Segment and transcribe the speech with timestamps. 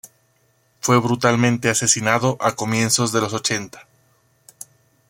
[0.79, 3.85] Fue brutalmente asesinado a comienzos de los ochenta.